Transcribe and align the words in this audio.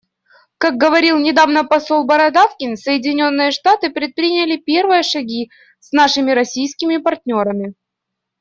Как 0.57 0.77
говорил 0.77 1.19
недавно 1.19 1.63
посол 1.63 2.05
Бородавкин, 2.05 2.75
Соединенные 2.75 3.51
Штаты 3.51 3.91
предприняли 3.91 4.57
первые 4.57 5.03
шаги 5.03 5.51
с 5.79 5.91
нашими 5.91 6.31
российскими 6.31 6.97
партнерами. 6.97 7.75